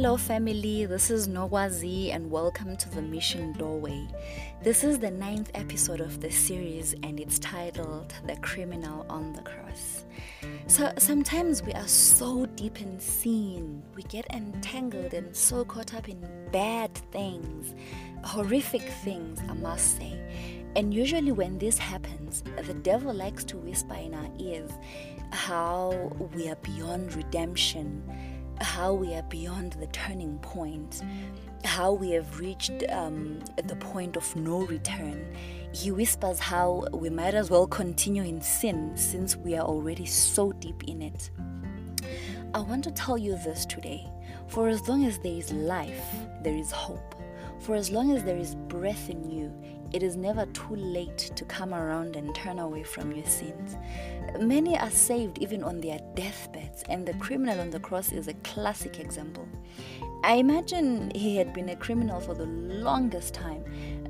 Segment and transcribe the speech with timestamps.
[0.00, 0.86] Hello, family.
[0.86, 4.08] This is Nogwazi, and welcome to the Mission Doorway.
[4.62, 9.42] This is the ninth episode of the series, and it's titled The Criminal on the
[9.42, 10.06] Cross.
[10.68, 16.08] So, sometimes we are so deep in sin, we get entangled and so caught up
[16.08, 17.74] in bad things,
[18.24, 20.18] horrific things, I must say.
[20.76, 24.70] And usually, when this happens, the devil likes to whisper in our ears
[25.30, 28.02] how we are beyond redemption
[28.60, 31.02] how we are beyond the turning point,
[31.64, 35.26] how we have reached um, the point of no return.
[35.72, 40.52] He whispers how we might as well continue in sin since we are already so
[40.52, 41.30] deep in it.
[42.54, 44.08] I want to tell you this today.
[44.48, 46.04] For as long as there is life,
[46.42, 47.14] there is hope.
[47.60, 49.52] For as long as there is breath in you,
[49.92, 53.76] it is never too late to come around and turn away from your sins.
[54.38, 58.34] Many are saved even on their deathbeds, and the criminal on the cross is a
[58.34, 59.48] classic example.
[60.22, 63.64] I imagine he had been a criminal for the longest time,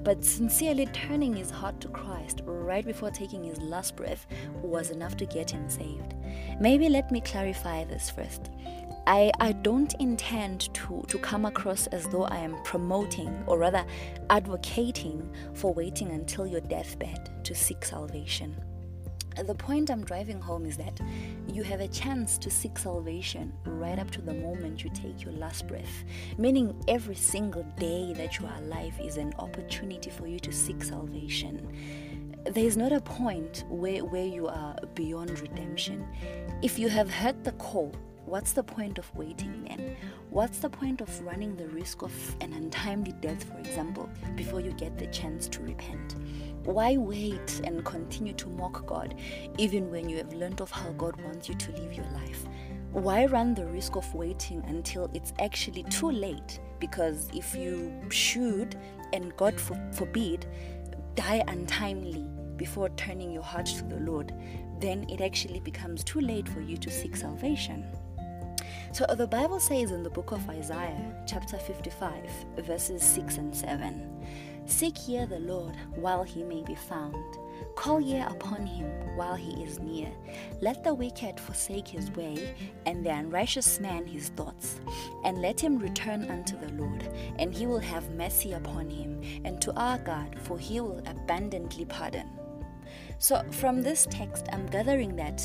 [0.00, 4.26] but sincerely turning his heart to Christ right before taking his last breath
[4.62, 6.14] was enough to get him saved.
[6.60, 8.50] Maybe let me clarify this first.
[9.06, 13.84] I, I don't intend to, to come across as though I am promoting or rather
[14.30, 18.56] advocating for waiting until your deathbed to seek salvation.
[19.36, 21.00] The point I'm driving home is that
[21.48, 25.32] you have a chance to seek salvation right up to the moment you take your
[25.32, 26.04] last breath,
[26.38, 30.82] meaning every single day that you are alive is an opportunity for you to seek
[30.84, 31.66] salvation.
[32.44, 36.06] There is not a point where, where you are beyond redemption.
[36.60, 37.94] If you have heard the call
[38.32, 39.94] What's the point of waiting then?
[40.30, 44.72] What's the point of running the risk of an untimely death, for example, before you
[44.72, 46.14] get the chance to repent?
[46.64, 49.16] Why wait and continue to mock God
[49.58, 52.46] even when you have learned of how God wants you to live your life?
[52.92, 56.58] Why run the risk of waiting until it's actually too late?
[56.80, 58.80] Because if you should,
[59.12, 60.46] and God forbid,
[61.16, 62.24] die untimely
[62.56, 64.32] before turning your heart to the Lord,
[64.80, 67.84] then it actually becomes too late for you to seek salvation.
[68.92, 74.26] So the Bible says in the book of Isaiah, chapter 55, verses 6 and 7
[74.66, 77.16] Seek ye the Lord while he may be found.
[77.74, 80.12] Call ye upon him while he is near.
[80.60, 82.54] Let the wicked forsake his way,
[82.84, 84.78] and the unrighteous man his thoughts.
[85.24, 89.58] And let him return unto the Lord, and he will have mercy upon him, and
[89.62, 92.28] to our God, for he will abundantly pardon.
[93.18, 95.42] So, from this text, I'm gathering that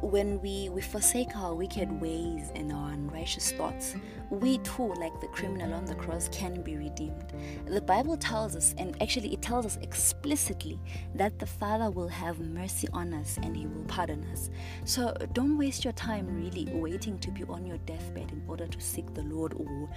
[0.00, 3.94] when we, we forsake our wicked ways and our unrighteous thoughts,
[4.30, 7.32] we too, like the criminal on the cross, can be redeemed.
[7.66, 10.78] The Bible tells us, and actually it tells us explicitly,
[11.14, 14.50] that the Father will have mercy on us and He will pardon us.
[14.84, 18.80] So don't waste your time really waiting to be on your deathbed in order to
[18.80, 19.88] seek the Lord or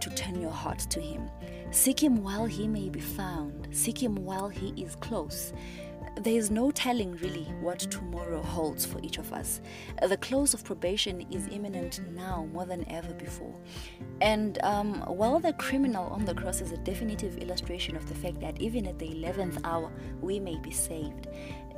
[0.00, 1.28] to turn your heart to Him.
[1.70, 5.52] Seek Him while He may be found, seek Him while He is close
[6.16, 9.60] there is no telling really what tomorrow holds for each of us.
[10.06, 13.54] The close of probation is imminent now more than ever before.
[14.20, 18.40] And um, while the criminal on the cross is a definitive illustration of the fact
[18.40, 21.28] that even at the 11th hour we may be saved,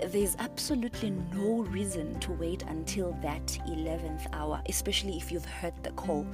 [0.09, 5.91] there's absolutely no reason to wait until that 11th hour, especially if you've heard the
[5.93, 6.27] call.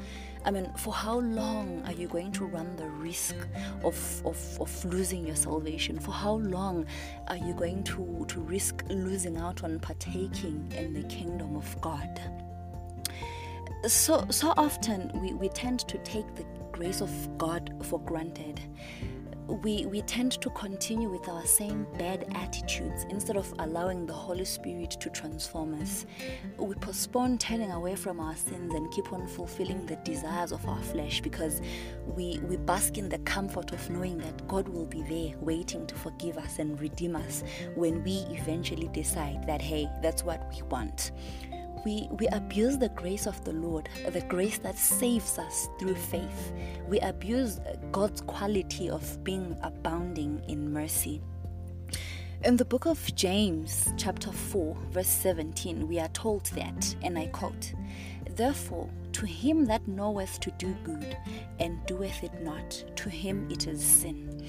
[0.45, 3.37] I mean, for how long are you going to run the risk
[3.84, 6.01] of, of, of losing your salvation?
[6.01, 6.87] For how long
[7.29, 12.21] are you going to, to risk losing out on partaking in the kingdom of God?
[13.87, 18.60] So, so often we, we tend to take the grace of God for granted
[19.47, 24.44] we, we tend to continue with our same bad attitudes instead of allowing the Holy
[24.44, 26.06] Spirit to transform us.
[26.56, 30.81] We postpone turning away from our sins and keep on fulfilling the desires of our
[30.82, 31.60] flesh because
[32.06, 35.94] we, we bask in the comfort of knowing that God will be there waiting to
[35.94, 37.42] forgive us and redeem us
[37.75, 41.12] when we eventually decide that, hey, that's what we want
[41.84, 46.53] we, we abuse the grace of the Lord, the grace that saves us through faith.
[46.89, 47.60] We abuse
[47.91, 51.21] God's quality of being abounding in mercy.
[52.45, 57.27] In the book of James, chapter 4, verse 17, we are told that, and I
[57.27, 57.72] quote,
[58.34, 61.16] Therefore, to him that knoweth to do good
[61.60, 64.45] and doeth it not, to him it is sin.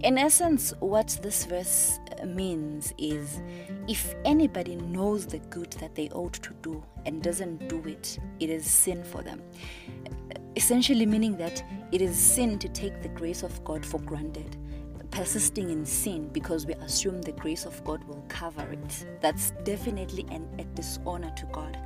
[0.00, 3.40] In essence, what this verse means is
[3.86, 8.50] if anybody knows the good that they ought to do and doesn't do it, it
[8.50, 9.42] is sin for them.
[10.56, 11.62] Essentially, meaning that
[11.92, 14.56] it is sin to take the grace of God for granted
[15.10, 19.06] persisting in sin because we assume the grace of God will cover it.
[19.20, 21.78] That's definitely an, a dishonor to God.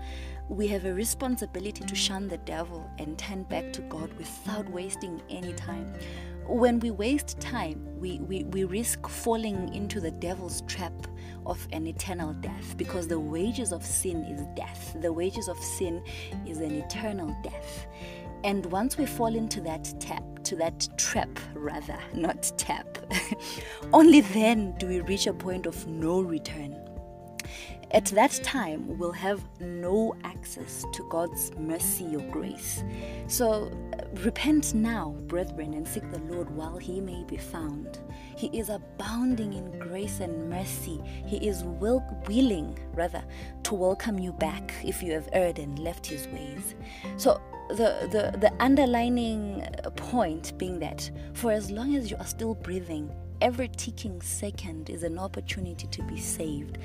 [0.49, 5.23] We have a responsibility to shun the devil and turn back to God without wasting
[5.31, 5.93] any time.
[6.47, 10.93] When we waste time, we, we, we risk falling into the devil's trap
[11.47, 14.97] of an eternal death because the wages of sin is death.
[15.00, 16.03] The wages of sin
[16.47, 17.87] is an eternal death.
[18.44, 22.99] And once we fall into that tap, to that trap rather, not tap,
[23.93, 26.77] only then do we reach a point of no return.
[27.93, 32.83] At that time, we'll have no access to God's mercy or grace.
[33.27, 37.99] So uh, repent now, brethren, and seek the Lord while he may be found.
[38.35, 41.03] He is abounding in grace and mercy.
[41.27, 43.23] He is will, willing, rather,
[43.65, 46.75] to welcome you back if you have erred and left his ways.
[47.19, 49.67] So the, the, the underlining
[49.97, 53.11] point being that for as long as you are still breathing,
[53.43, 56.79] every ticking second is an opportunity to be saved.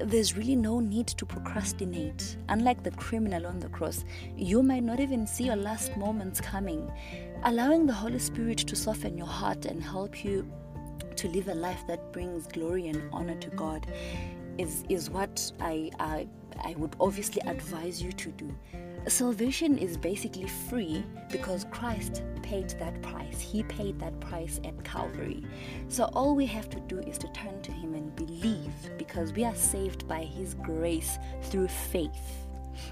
[0.00, 2.38] There's really no need to procrastinate.
[2.48, 6.90] Unlike the criminal on the cross, you might not even see your last moments coming.
[7.44, 10.50] Allowing the Holy Spirit to soften your heart and help you
[11.16, 13.86] to live a life that brings glory and honor to God
[14.56, 16.26] is, is what I, I,
[16.64, 18.56] I would obviously advise you to do.
[19.06, 23.40] Salvation is basically free because Christ paid that price.
[23.40, 25.44] He paid that price at Calvary.
[25.88, 29.44] So all we have to do is to turn to Him and believe because we
[29.44, 32.46] are saved by His grace through faith.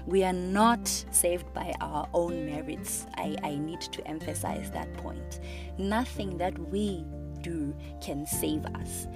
[0.05, 3.05] We are not saved by our own merits.
[3.15, 5.39] I, I need to emphasize that point.
[5.77, 7.05] Nothing that we
[7.47, 9.07] do can save us.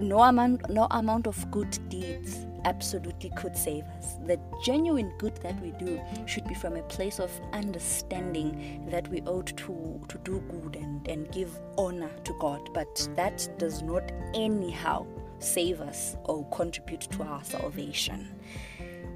[0.00, 4.16] No amount, no amount of good deeds absolutely could save us.
[4.26, 9.20] The genuine good that we do should be from a place of understanding that we
[9.22, 12.70] ought to, to do good and, and give honor to God.
[12.74, 15.06] But that does not anyhow
[15.38, 18.34] save us or contribute to our salvation.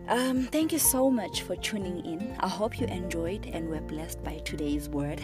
[0.08, 2.36] Um, thank you so much for tuning in.
[2.40, 5.20] I hope you enjoyed and were blessed by today's word.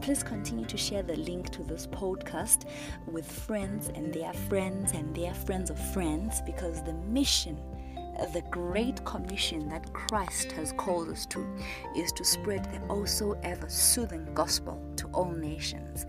[0.00, 2.64] Please continue to share the link to this podcast
[3.06, 7.58] with friends and their friends and their friends of friends because the mission
[8.34, 11.46] the great commission that Christ has called us to
[11.96, 16.04] is to spread the also ever soothing gospel to all nations.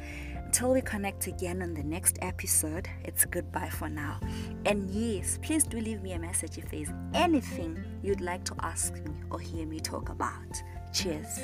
[0.51, 4.19] Until we connect again on the next episode, it's goodbye for now.
[4.65, 8.94] And yes, please do leave me a message if there's anything you'd like to ask
[8.95, 10.62] me or hear me talk about.
[10.92, 11.39] Cheers.